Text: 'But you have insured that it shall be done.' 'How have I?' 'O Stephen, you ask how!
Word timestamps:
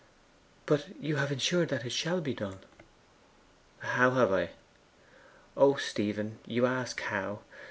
'But 0.65 0.99
you 0.99 1.17
have 1.17 1.31
insured 1.31 1.69
that 1.69 1.85
it 1.85 1.91
shall 1.91 2.21
be 2.21 2.33
done.' 2.33 2.57
'How 3.81 4.09
have 4.09 4.33
I?' 4.33 4.49
'O 5.55 5.75
Stephen, 5.75 6.39
you 6.43 6.65
ask 6.65 6.99
how! 7.01 7.41